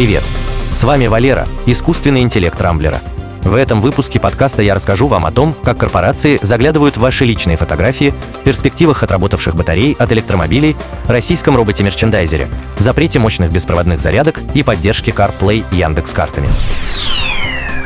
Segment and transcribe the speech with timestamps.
[0.00, 0.24] Привет!
[0.70, 3.02] С вами Валера, искусственный интеллект Рамблера.
[3.42, 7.58] В этом выпуске подкаста я расскажу вам о том, как корпорации заглядывают в ваши личные
[7.58, 10.74] фотографии, перспективах отработавших батарей от электромобилей,
[11.06, 16.48] российском роботе-мерчендайзере, запрете мощных беспроводных зарядок и поддержке CarPlay Яндекс картами.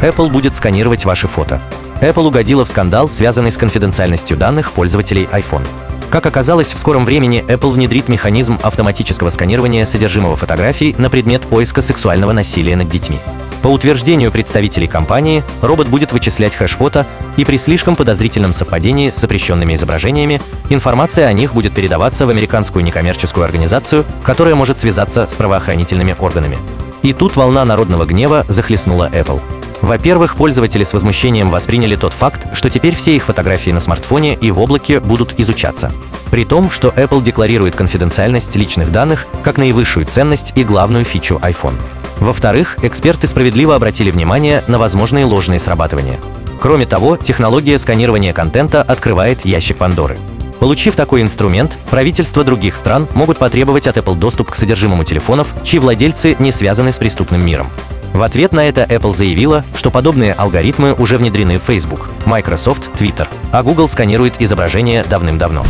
[0.00, 1.60] Apple будет сканировать ваши фото.
[2.00, 5.66] Apple угодила в скандал, связанный с конфиденциальностью данных пользователей iPhone.
[6.10, 11.82] Как оказалось, в скором времени Apple внедрит механизм автоматического сканирования содержимого фотографий на предмет поиска
[11.82, 13.18] сексуального насилия над детьми.
[13.62, 19.74] По утверждению представителей компании, робот будет вычислять хэш-фото, и при слишком подозрительном совпадении с запрещенными
[19.74, 20.40] изображениями
[20.70, 26.58] информация о них будет передаваться в американскую некоммерческую организацию, которая может связаться с правоохранительными органами.
[27.02, 29.40] И тут волна народного гнева захлестнула Apple.
[29.82, 34.50] Во-первых, пользователи с возмущением восприняли тот факт, что теперь все их фотографии на смартфоне и
[34.50, 35.92] в облаке будут изучаться.
[36.30, 41.76] При том, что Apple декларирует конфиденциальность личных данных как наивысшую ценность и главную фичу iPhone.
[42.20, 46.18] Во-вторых, эксперты справедливо обратили внимание на возможные ложные срабатывания.
[46.60, 50.16] Кроме того, технология сканирования контента открывает ящик Пандоры.
[50.58, 55.78] Получив такой инструмент, правительства других стран могут потребовать от Apple доступ к содержимому телефонов, чьи
[55.78, 57.68] владельцы не связаны с преступным миром.
[58.16, 63.28] В ответ на это Apple заявила, что подобные алгоритмы уже внедрены в Facebook, Microsoft, Twitter,
[63.52, 65.66] а Google сканирует изображения давным-давно.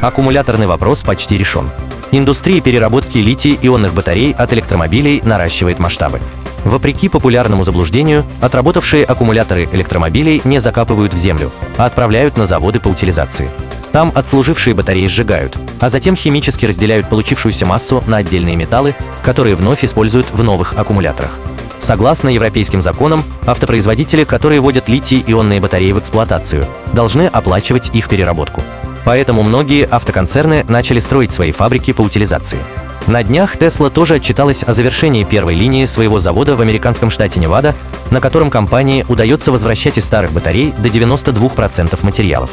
[0.00, 1.68] Аккумуляторный вопрос почти решен.
[2.12, 6.20] Индустрия переработки литий-ионных батарей от электромобилей наращивает масштабы.
[6.64, 12.86] Вопреки популярному заблуждению, отработавшие аккумуляторы электромобилей не закапывают в землю, а отправляют на заводы по
[12.86, 13.50] утилизации.
[13.92, 19.84] Там отслужившие батареи сжигают, а затем химически разделяют получившуюся массу на отдельные металлы, которые вновь
[19.84, 21.32] используют в новых аккумуляторах.
[21.80, 28.62] Согласно европейским законам, автопроизводители, которые вводят литий-ионные батареи в эксплуатацию, должны оплачивать их переработку.
[29.04, 32.58] Поэтому многие автоконцерны начали строить свои фабрики по утилизации.
[33.06, 37.74] На днях Tesla тоже отчиталась о завершении первой линии своего завода в американском штате Невада,
[38.10, 42.50] на котором компании удается возвращать из старых батарей до 92% материалов.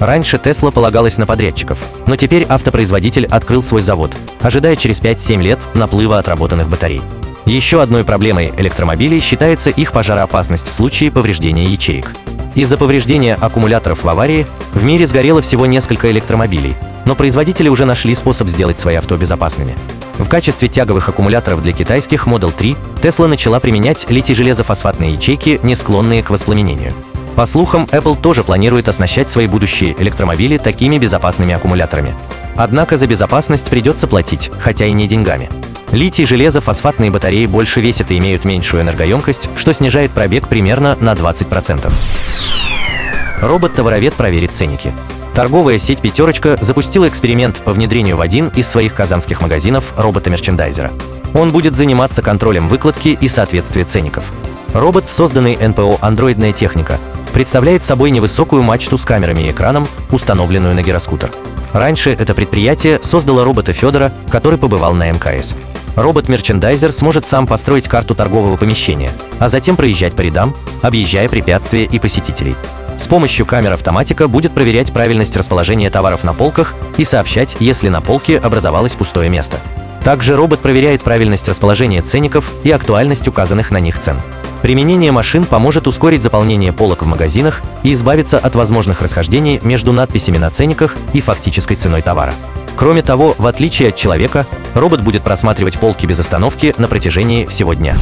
[0.00, 5.58] Раньше Tesla полагалась на подрядчиков, но теперь автопроизводитель открыл свой завод, ожидая через 5-7 лет
[5.74, 7.02] наплыва отработанных батарей.
[7.44, 12.12] Еще одной проблемой электромобилей считается их пожароопасность в случае повреждения ячеек.
[12.54, 16.74] Из-за повреждения аккумуляторов в аварии в мире сгорело всего несколько электромобилей,
[17.04, 19.76] но производители уже нашли способ сделать свои авто безопасными.
[20.18, 26.22] В качестве тяговых аккумуляторов для китайских Model 3 Tesla начала применять литий-железофосфатные ячейки, не склонные
[26.22, 26.94] к воспламенению.
[27.40, 32.14] По слухам, Apple тоже планирует оснащать свои будущие электромобили такими безопасными аккумуляторами.
[32.54, 35.48] Однако за безопасность придется платить, хотя и не деньгами.
[35.90, 41.14] Литий, железо, фосфатные батареи больше весят и имеют меньшую энергоемкость, что снижает пробег примерно на
[41.14, 41.90] 20%.
[43.40, 44.92] Робот-товаровед проверит ценники.
[45.32, 50.92] Торговая сеть «Пятерочка» запустила эксперимент по внедрению в один из своих казанских магазинов робота-мерчендайзера.
[51.32, 54.24] Он будет заниматься контролем выкладки и соответствия ценников.
[54.74, 57.00] Робот, созданный НПО «Андроидная техника»,
[57.30, 61.30] представляет собой невысокую мачту с камерами и экраном, установленную на гироскутер.
[61.72, 65.54] Раньше это предприятие создало робота Федора, который побывал на МКС.
[65.96, 71.98] Робот-мерчендайзер сможет сам построить карту торгового помещения, а затем проезжать по рядам, объезжая препятствия и
[71.98, 72.56] посетителей.
[72.98, 78.00] С помощью камер автоматика будет проверять правильность расположения товаров на полках и сообщать, если на
[78.00, 79.58] полке образовалось пустое место.
[80.04, 84.16] Также робот проверяет правильность расположения ценников и актуальность указанных на них цен.
[84.62, 90.38] Применение машин поможет ускорить заполнение полок в магазинах и избавиться от возможных расхождений между надписями
[90.38, 92.34] на ценниках и фактической ценой товара.
[92.76, 97.74] Кроме того, в отличие от человека, робот будет просматривать полки без остановки на протяжении всего
[97.74, 97.94] дня.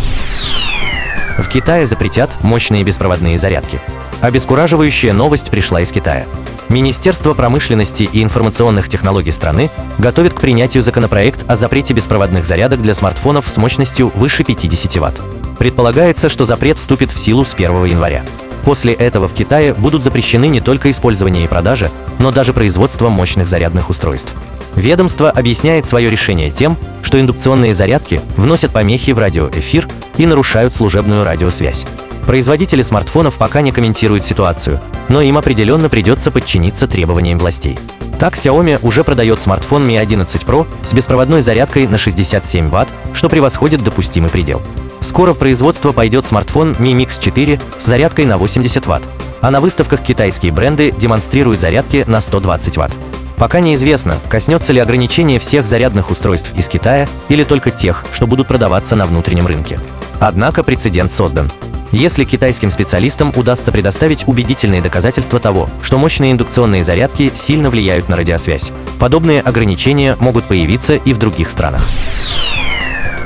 [1.38, 3.80] В Китае запретят мощные беспроводные зарядки.
[4.20, 6.26] Обескураживающая новость пришла из Китая.
[6.68, 12.94] Министерство промышленности и информационных технологий страны готовит к принятию законопроект о запрете беспроводных зарядок для
[12.94, 15.37] смартфонов с мощностью выше 50 Вт.
[15.58, 18.24] Предполагается, что запрет вступит в силу с 1 января.
[18.64, 23.48] После этого в Китае будут запрещены не только использование и продажа, но даже производство мощных
[23.48, 24.32] зарядных устройств.
[24.76, 29.88] Ведомство объясняет свое решение тем, что индукционные зарядки вносят помехи в радиоэфир
[30.18, 31.84] и нарушают служебную радиосвязь.
[32.26, 34.78] Производители смартфонов пока не комментируют ситуацию,
[35.08, 37.78] но им определенно придется подчиниться требованиям властей.
[38.20, 43.28] Так Xiaomi уже продает смартфон Mi 11 Pro с беспроводной зарядкой на 67 Вт, что
[43.28, 44.60] превосходит допустимый предел.
[45.00, 49.02] Скоро в производство пойдет смартфон Mi Mix 4 с зарядкой на 80 Вт,
[49.40, 52.92] а на выставках китайские бренды демонстрируют зарядки на 120 Вт.
[53.36, 58.48] Пока неизвестно, коснется ли ограничение всех зарядных устройств из Китая или только тех, что будут
[58.48, 59.78] продаваться на внутреннем рынке.
[60.18, 61.50] Однако прецедент создан.
[61.92, 68.16] Если китайским специалистам удастся предоставить убедительные доказательства того, что мощные индукционные зарядки сильно влияют на
[68.16, 71.82] радиосвязь, подобные ограничения могут появиться и в других странах.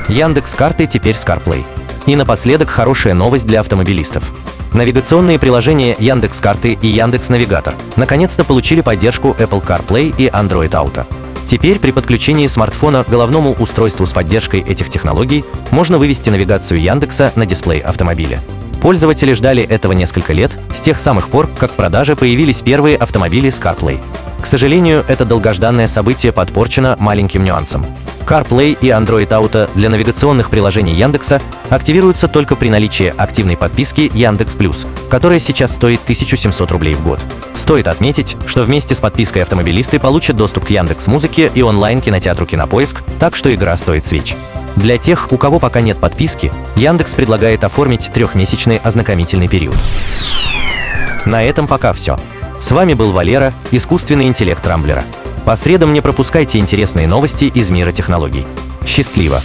[0.09, 1.63] Яндекс карты теперь с CarPlay.
[2.05, 4.23] И напоследок хорошая новость для автомобилистов.
[4.73, 11.05] Навигационные приложения Яндекс Карты и Яндекс Навигатор наконец-то получили поддержку Apple CarPlay и Android Auto.
[11.47, 17.31] Теперь при подключении смартфона к головному устройству с поддержкой этих технологий можно вывести навигацию Яндекса
[17.35, 18.41] на дисплей автомобиля.
[18.81, 23.49] Пользователи ждали этого несколько лет, с тех самых пор, как в продаже появились первые автомобили
[23.49, 23.99] с CarPlay.
[24.41, 27.85] К сожалению, это долгожданное событие подпорчено маленьким нюансом.
[28.23, 34.55] CarPlay и Android Auto для навигационных приложений Яндекса активируются только при наличии активной подписки Яндекс
[34.55, 37.19] Плюс, которая сейчас стоит 1700 рублей в год.
[37.55, 43.03] Стоит отметить, что вместе с подпиской автомобилисты получат доступ к Яндекс Музыке и онлайн-кинотеатру Кинопоиск,
[43.19, 44.35] так что игра стоит свеч.
[44.75, 49.75] Для тех, у кого пока нет подписки, Яндекс предлагает оформить трехмесячный ознакомительный период.
[51.25, 52.19] На этом пока все.
[52.59, 55.03] С вами был Валера, искусственный интеллект Рамблера.
[55.45, 58.47] По средам не пропускайте интересные новости из мира технологий.
[58.85, 59.41] Счастливо!